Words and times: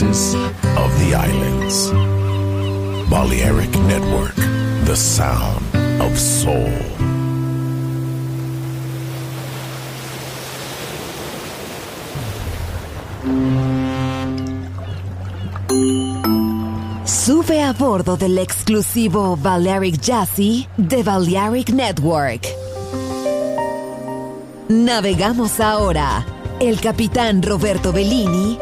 of 0.00 0.90
the 1.00 1.14
islands. 1.14 1.90
Balearic 3.10 3.70
Network, 3.80 4.34
the 4.86 4.96
sound 4.96 5.62
of 6.00 6.18
soul. 6.18 6.72
Sube 17.04 17.62
a 17.62 17.74
bordo 17.74 18.16
del 18.16 18.38
exclusivo 18.38 19.36
Balearic 19.36 20.00
Jazzy 20.00 20.68
de 20.78 21.02
Balearic 21.02 21.68
Network. 21.68 22.46
Navegamos 24.70 25.60
ahora. 25.60 26.24
El 26.60 26.80
capitán 26.80 27.42
Roberto 27.42 27.92
Bellini 27.92 28.61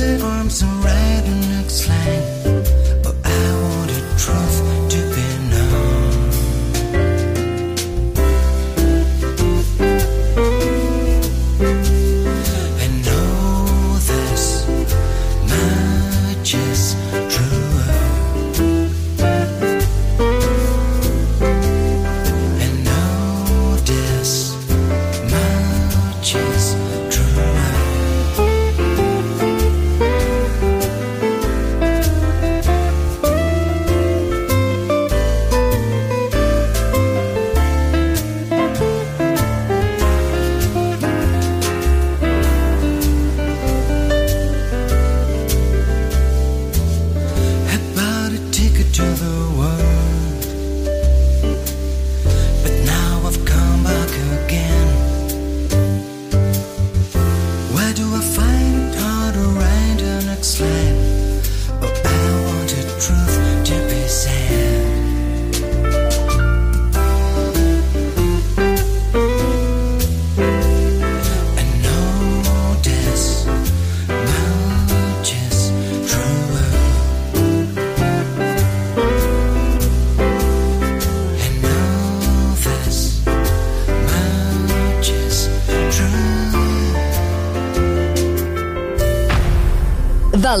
is? 0.00 0.22
I'm 0.22 0.50
so 0.50 0.75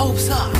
Hopes 0.00 0.30
up 0.30 0.59